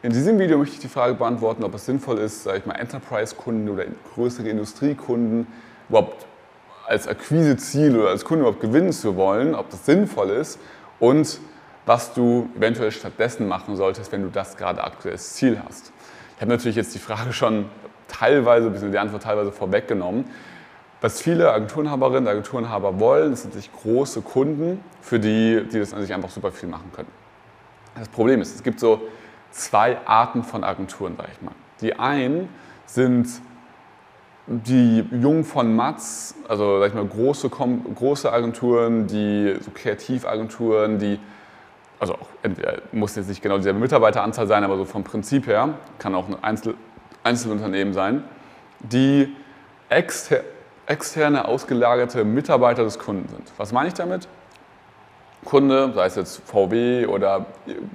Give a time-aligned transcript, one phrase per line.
[0.00, 2.74] In diesem Video möchte ich die Frage beantworten, ob es sinnvoll ist, sage ich mal,
[2.74, 5.48] Enterprise-Kunden oder größere Industriekunden
[5.88, 6.24] überhaupt
[6.86, 10.60] als Akquiseziel oder als Kunde überhaupt gewinnen zu wollen, ob das sinnvoll ist
[11.00, 11.40] und
[11.84, 15.90] was du eventuell stattdessen machen solltest, wenn du das gerade aktuell als Ziel hast.
[16.36, 17.64] Ich habe natürlich jetzt die Frage schon
[18.06, 18.92] teilweise, bzw.
[18.92, 20.26] die Antwort teilweise vorweggenommen.
[21.00, 26.02] Was viele Agenturenhaberinnen und Agenturenhaber wollen, sind sich große Kunden, für die, die das an
[26.02, 27.10] sich einfach super viel machen können.
[27.98, 29.00] Das Problem ist, es gibt so
[29.50, 31.54] zwei Arten von Agenturen, sage ich mal.
[31.80, 32.48] Die einen
[32.86, 33.28] sind
[34.46, 41.18] die Jung von Matz, also sag ich mal große, große Agenturen, die so Kreativagenturen, die
[42.00, 42.28] also auch,
[42.92, 46.42] muss jetzt nicht genau dieselbe Mitarbeiteranzahl sein, aber so vom Prinzip her, kann auch ein
[46.42, 46.74] Einzel
[47.24, 48.22] Einzelunternehmen sein,
[48.80, 49.34] die
[49.88, 50.40] exter
[50.86, 53.52] externe, ausgelagerte Mitarbeiter des Kunden sind.
[53.58, 54.26] Was meine ich damit?
[55.44, 57.46] Kunde, sei es jetzt VW oder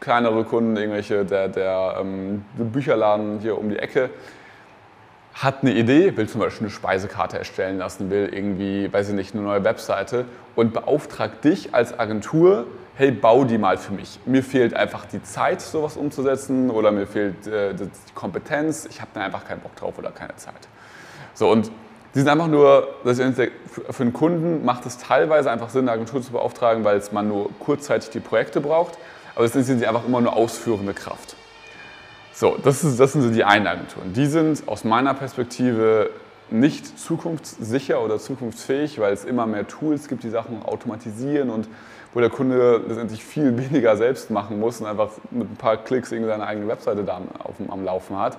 [0.00, 4.10] kleinere Kunden, irgendwelche, der, der ähm, Bücherladen hier um die Ecke,
[5.34, 9.34] hat eine Idee, will zum Beispiel eine Speisekarte erstellen lassen, will irgendwie, weiß ich nicht,
[9.34, 10.24] eine neue Webseite
[10.56, 14.18] und beauftragt dich als Agentur, hey, bau die mal für mich.
[14.26, 19.12] Mir fehlt einfach die Zeit, sowas umzusetzen oder mir fehlt äh, die Kompetenz, ich habe
[19.14, 20.68] da einfach keinen Bock drauf oder keine Zeit.
[21.34, 21.70] So und
[22.18, 26.32] die sind einfach nur, für einen Kunden macht es teilweise einfach Sinn, eine Agentur zu
[26.32, 28.98] beauftragen, weil man nur kurzzeitig die Projekte braucht,
[29.36, 31.36] aber es sind sie einfach immer nur ausführende Kraft.
[32.32, 34.14] So, das, ist, das sind so die einen Agenturen.
[34.14, 36.10] Die sind aus meiner Perspektive
[36.50, 41.68] nicht zukunftssicher oder zukunftsfähig, weil es immer mehr Tools gibt, die Sachen automatisieren und
[42.14, 46.10] wo der Kunde letztendlich viel weniger selbst machen muss und einfach mit ein paar Klicks
[46.10, 48.38] irgendwie seine eigene Webseite da auf, am Laufen hat.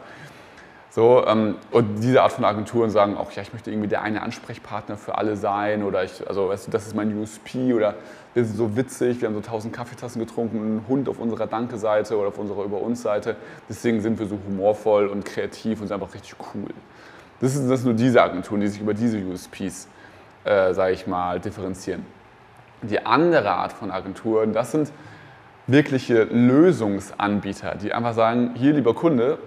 [0.91, 4.23] So, ähm, und diese Art von Agenturen sagen auch, ja, ich möchte irgendwie der eine
[4.23, 7.93] Ansprechpartner für alle sein oder ich, also weißt du, das ist mein USP oder
[8.33, 12.17] wir sind so witzig, wir haben so tausend Kaffeetassen getrunken, einen Hund auf unserer Danke-Seite
[12.17, 13.35] oder auf unserer Über uns-Seite.
[13.69, 16.69] Deswegen sind wir so humorvoll und kreativ und sind einfach richtig cool.
[17.39, 19.87] Das, ist, das sind nur diese Agenturen, die sich über diese USPs,
[20.43, 22.03] äh, sage ich mal, differenzieren.
[22.81, 24.91] Die andere Art von Agenturen, das sind
[25.67, 29.37] wirkliche Lösungsanbieter, die einfach sagen, hier lieber Kunde,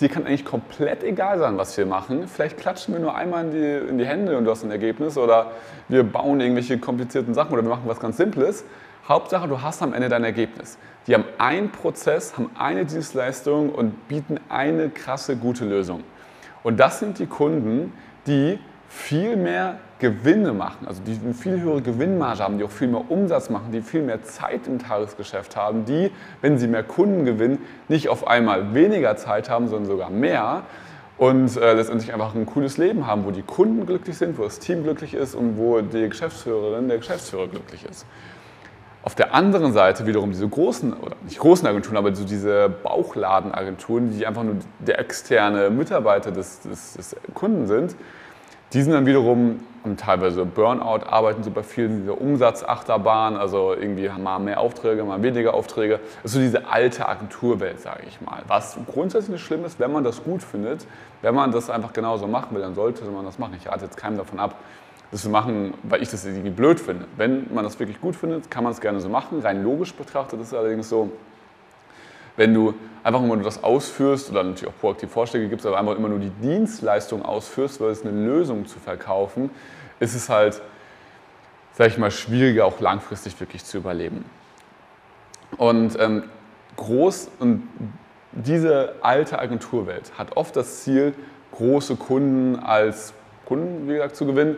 [0.00, 2.26] dir kann eigentlich komplett egal sein, was wir machen.
[2.28, 5.16] Vielleicht klatschen wir nur einmal in die, in die Hände und du hast ein Ergebnis
[5.16, 5.52] oder
[5.88, 8.64] wir bauen irgendwelche komplizierten Sachen oder wir machen was ganz Simples.
[9.08, 10.78] Hauptsache, du hast am Ende dein Ergebnis.
[11.06, 16.04] Die haben einen Prozess, haben eine Dienstleistung und bieten eine krasse, gute Lösung.
[16.62, 17.92] Und das sind die Kunden,
[18.26, 18.58] die
[18.92, 23.10] viel mehr Gewinne machen, also die eine viel höhere Gewinnmarge haben, die auch viel mehr
[23.10, 26.10] Umsatz machen, die viel mehr Zeit im Tagesgeschäft haben, die,
[26.42, 27.58] wenn sie mehr Kunden gewinnen,
[27.88, 30.64] nicht auf einmal weniger Zeit haben, sondern sogar mehr
[31.16, 34.58] und äh, letztendlich einfach ein cooles Leben haben, wo die Kunden glücklich sind, wo das
[34.58, 38.04] Team glücklich ist und wo die Geschäftsführerin, der Geschäftsführer glücklich ist.
[39.04, 44.10] Auf der anderen Seite wiederum diese großen, oder nicht großen Agenturen, aber so diese Bauchladenagenturen,
[44.16, 47.96] die einfach nur der externe Mitarbeiter des, des, des Kunden sind,
[48.72, 49.60] die sind dann wiederum
[49.96, 55.22] teilweise Burnout, arbeiten super viel in dieser Umsatzachterbahn, also irgendwie haben mal mehr Aufträge, mal
[55.22, 55.98] weniger Aufträge.
[56.22, 58.42] Das ist so diese alte Agenturwelt, sage ich mal.
[58.46, 60.86] Was grundsätzlich nicht schlimm ist, wenn man das gut findet,
[61.20, 63.54] wenn man das einfach genauso machen will, dann sollte man das machen.
[63.58, 64.54] Ich rate jetzt keinem davon ab,
[65.10, 67.06] das zu machen, weil ich das irgendwie blöd finde.
[67.16, 69.40] Wenn man das wirklich gut findet, kann man es gerne so machen.
[69.40, 71.10] Rein logisch betrachtet ist es allerdings so,
[72.36, 75.96] wenn du einfach immer nur das ausführst oder natürlich auch proaktiv Vorschläge gibst, aber einfach
[75.96, 79.50] immer nur die Dienstleistung ausführst, weil es eine Lösung zu verkaufen,
[80.00, 80.62] ist es halt,
[81.72, 84.24] sag ich mal, schwieriger auch langfristig wirklich zu überleben.
[85.56, 86.24] Und ähm,
[86.76, 87.68] groß und
[88.32, 91.14] diese alte Agenturwelt hat oft das Ziel,
[91.52, 93.12] große Kunden als
[93.44, 94.56] Kunden, wie gesagt, zu gewinnen,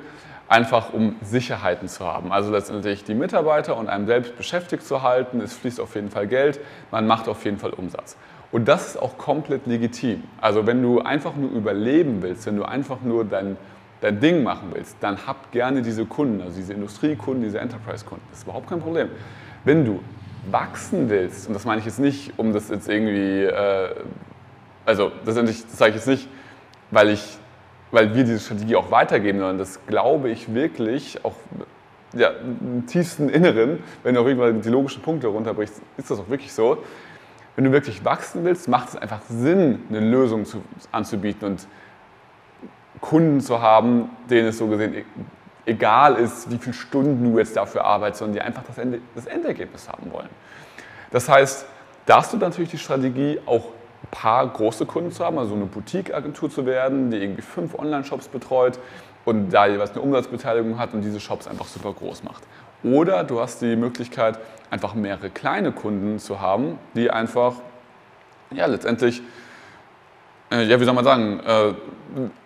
[0.55, 2.31] einfach um Sicherheiten zu haben.
[2.31, 5.41] Also letztendlich die Mitarbeiter und einem selbst beschäftigt zu halten.
[5.41, 6.61] Es fließt auf jeden Fall Geld,
[6.93, 8.17] man macht auf jeden Fall Umsatz.
[8.53, 10.23] Und das ist auch komplett legitim.
[10.41, 13.57] Also wenn du einfach nur überleben willst, wenn du einfach nur dein,
[14.01, 18.25] dein Ding machen willst, dann hab gerne diese Kunden, also diese Industriekunden, diese Enterprise-Kunden.
[18.31, 19.09] Das ist überhaupt kein Problem.
[19.65, 19.99] Wenn du
[20.53, 23.89] wachsen willst, und das meine ich jetzt nicht, um das jetzt irgendwie, äh,
[24.87, 26.29] also das, das sage ich jetzt nicht,
[26.93, 27.39] weil ich
[27.95, 31.35] weil wir diese Strategie auch weitergeben, sondern das glaube ich wirklich, auch
[32.13, 36.29] ja, im tiefsten Inneren, wenn du auch irgendwann die logischen Punkte runterbrichst, ist das auch
[36.29, 36.79] wirklich so.
[37.57, 41.69] Wenn du wirklich wachsen willst, macht es einfach Sinn, eine Lösung zu, anzubieten und
[43.01, 45.05] Kunden zu haben, denen es so gesehen e-,
[45.67, 49.27] egal ist, wie viele Stunden du jetzt dafür arbeitest, sondern die einfach das, Ende, das
[49.27, 50.31] Endergebnis haben wollen.
[51.13, 51.67] Das heißt,
[52.07, 53.67] da hast du natürlich die Strategie, auch
[54.11, 58.79] paar große Kunden zu haben, also eine Boutique-Agentur zu werden, die irgendwie fünf Online-Shops betreut
[59.25, 62.43] und da jeweils eine Umsatzbeteiligung hat und diese Shops einfach super groß macht.
[62.83, 64.39] Oder du hast die Möglichkeit,
[64.71, 67.55] einfach mehrere kleine Kunden zu haben, die einfach
[68.51, 69.23] ja, letztendlich,
[70.51, 71.73] äh, ja, wie soll man sagen, äh,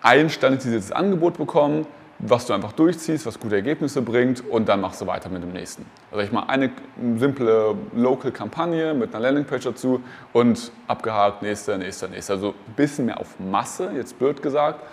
[0.01, 1.85] ein standardisiertes Angebot bekommen,
[2.19, 5.53] was du einfach durchziehst, was gute Ergebnisse bringt und dann machst du weiter mit dem
[5.53, 5.85] nächsten.
[6.11, 6.69] Also ich mache eine
[7.17, 10.01] simple Local-Kampagne mit einer Landingpage dazu
[10.33, 12.33] und abgehakt, nächster, nächster, nächster.
[12.33, 14.83] Also ein bisschen mehr auf Masse, jetzt blöd gesagt.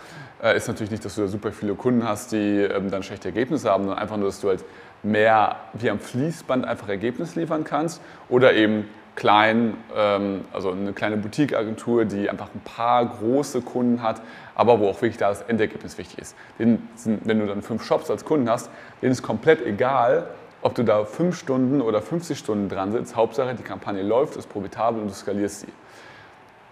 [0.41, 3.29] Äh, ist natürlich nicht, dass du da super viele Kunden hast, die ähm, dann schlechte
[3.29, 4.65] Ergebnisse haben, sondern einfach nur, dass du halt
[5.03, 11.17] mehr wie am Fließband einfach Ergebnis liefern kannst oder eben klein, ähm, also eine kleine
[11.17, 14.23] Boutique-Agentur, die einfach ein paar große Kunden hat,
[14.55, 16.37] aber wo auch wirklich da das Endergebnis wichtig ist.
[16.59, 18.71] Den sind, wenn du dann fünf Shops als Kunden hast,
[19.03, 20.29] denen ist komplett egal,
[20.63, 23.17] ob du da fünf Stunden oder 50 Stunden dran sitzt.
[23.17, 25.73] Hauptsache, die Kampagne läuft, ist profitabel und du skalierst sie.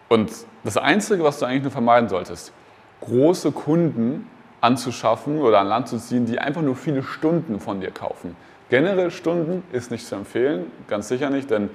[0.08, 0.30] Und
[0.64, 2.52] das Einzige, was du eigentlich nur vermeiden solltest,
[3.00, 4.28] große Kunden
[4.60, 8.36] anzuschaffen oder an Land zu ziehen, die einfach nur viele Stunden von dir kaufen.
[8.70, 11.70] Generell Stunden ist nicht zu empfehlen, ganz sicher nicht, denn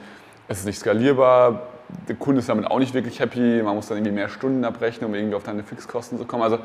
[0.50, 1.62] es ist nicht skalierbar,
[2.08, 5.10] der Kunde ist damit auch nicht wirklich happy, man muss dann irgendwie mehr Stunden abrechnen,
[5.10, 6.44] um irgendwie auf deine Fixkosten zu kommen.
[6.44, 6.60] Also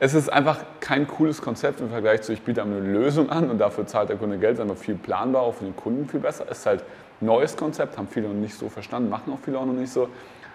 [0.00, 3.58] es ist einfach kein cooles Konzept im Vergleich zu, ich biete eine Lösung an und
[3.58, 6.46] dafür zahlt der Kunde Geld, einfach viel planbarer, für den Kunden viel besser.
[6.50, 6.82] Es ist halt
[7.20, 9.92] ein neues Konzept, haben viele noch nicht so verstanden, machen auch viele auch noch nicht
[9.92, 10.08] so.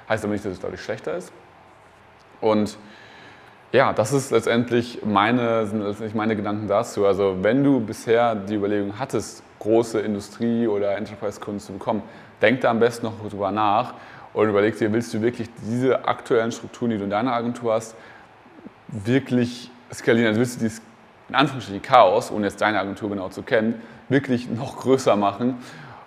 [0.09, 1.31] Heißt aber nicht, dass es dadurch schlechter ist.
[2.39, 2.77] Und
[3.71, 7.05] ja, das ist letztendlich meine, sind letztendlich meine Gedanken dazu.
[7.05, 12.01] Also wenn du bisher die Überlegung hattest, große Industrie- oder Enterprise-Kunden zu bekommen,
[12.41, 13.93] denk da am besten noch drüber nach
[14.33, 17.95] und überleg dir, willst du wirklich diese aktuellen Strukturen, die du in deiner Agentur hast,
[18.87, 20.29] wirklich skalieren?
[20.29, 20.81] Also willst du dieses
[21.29, 25.59] in Anführungsstrichen Chaos, ohne jetzt deine Agentur genau zu kennen, wirklich noch größer machen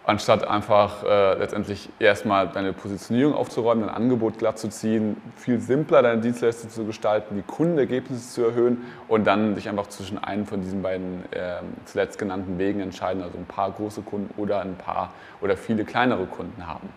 [0.06, 6.02] anstatt einfach äh, letztendlich erstmal deine Positionierung aufzuräumen, dein Angebot glatt zu ziehen, viel simpler
[6.02, 10.60] deine Dienstleistung zu gestalten, die Kundenergebnisse zu erhöhen und dann dich einfach zwischen einem von
[10.60, 11.56] diesen beiden äh,
[11.86, 16.26] zuletzt genannten Wegen entscheiden, also ein paar große Kunden oder ein paar oder viele kleinere
[16.26, 16.88] Kunden haben.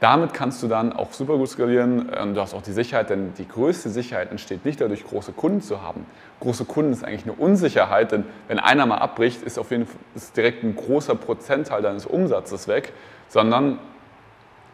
[0.00, 2.10] Damit kannst du dann auch super gut skalieren.
[2.16, 5.60] Ähm, du hast auch die Sicherheit, denn die größte Sicherheit entsteht nicht dadurch, große Kunden
[5.60, 6.06] zu haben.
[6.40, 10.00] Große Kunden ist eigentlich eine Unsicherheit, denn wenn einer mal abbricht, ist auf jeden Fall
[10.14, 12.94] ist direkt ein großer Prozentteil deines Umsatzes weg,
[13.28, 13.78] sondern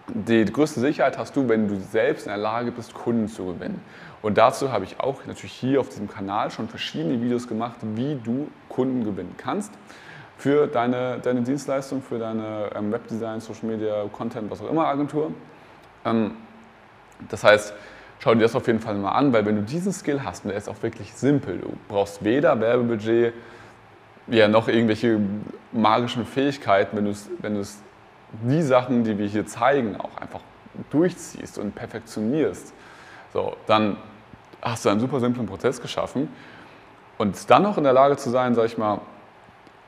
[0.09, 3.81] die größte Sicherheit hast du, wenn du selbst in der Lage bist, Kunden zu gewinnen.
[4.23, 8.17] Und dazu habe ich auch natürlich hier auf diesem Kanal schon verschiedene Videos gemacht, wie
[8.23, 9.73] du Kunden gewinnen kannst
[10.37, 15.33] für deine, deine Dienstleistung, für deine ähm, Webdesign, Social Media, Content, was auch immer Agentur.
[16.05, 16.33] Ähm,
[17.29, 17.73] das heißt,
[18.19, 20.51] schau dir das auf jeden Fall mal an, weil wenn du diesen Skill hast, und
[20.51, 23.33] der ist auch wirklich simpel, du brauchst weder Werbebudget,
[24.29, 25.21] ja, noch irgendwelche
[25.73, 27.65] magischen Fähigkeiten, wenn du wenn
[28.43, 30.41] die Sachen, die wir hier zeigen, auch einfach
[30.91, 32.75] durchziehst und perfektionierst,
[33.33, 33.97] so, dann
[34.61, 36.29] hast du einen super simplen Prozess geschaffen
[37.19, 39.01] und dann noch in der Lage zu sein, sag ich mal,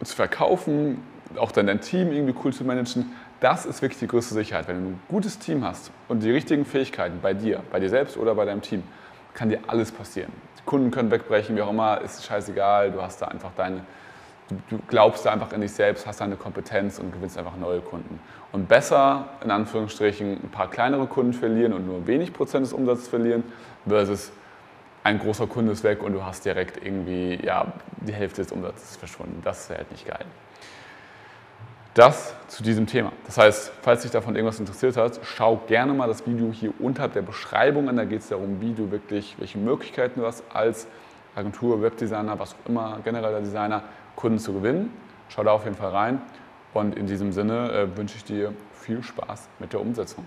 [0.03, 1.03] zu verkaufen,
[1.37, 4.69] auch dann dein Team irgendwie cool zu managen, das ist wirklich die größte Sicherheit.
[4.69, 8.17] Wenn du ein gutes Team hast und die richtigen Fähigkeiten bei dir, bei dir selbst
[8.17, 8.83] oder bei deinem Team,
[9.35, 10.33] kann dir alles passieren.
[10.59, 13.83] Die Kunden können wegbrechen, wie auch immer, ist scheißegal, du hast da einfach deine,
[14.69, 18.19] du glaubst da einfach in dich selbst, hast deine Kompetenz und gewinnst einfach neue Kunden.
[18.51, 23.07] Und besser, in Anführungsstrichen, ein paar kleinere Kunden verlieren und nur wenig Prozent des Umsatzes
[23.07, 23.45] verlieren,
[23.87, 24.33] versus
[25.09, 27.73] ein großer Kunde ist weg und du hast direkt irgendwie ja,
[28.07, 29.41] die Hälfte des Umsatzes verschwunden.
[29.43, 30.25] Das wäre halt nicht geil.
[31.95, 33.13] Das zu diesem Thema.
[33.25, 37.15] Das heißt, falls dich davon irgendwas interessiert hat, schau gerne mal das Video hier unterhalb
[37.15, 37.97] der Beschreibung an.
[37.97, 40.87] Da geht es darum, wie du wirklich, welche Möglichkeiten du hast als
[41.35, 43.83] Agentur, Webdesigner, was auch immer, genereller Designer,
[44.15, 44.93] Kunden zu gewinnen.
[45.29, 46.23] Schau da auf jeden Fall rein.
[46.75, 50.25] Und in diesem Sinne äh, wünsche ich dir viel Spaß mit der Umsetzung.